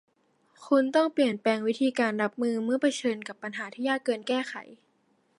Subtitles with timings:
[0.67, 4.53] คุณต้องเปลี่ยนแปลงวิธีการรับมือเมื่อเผชิญกับปัญหาที่ยากเกินแก้ไข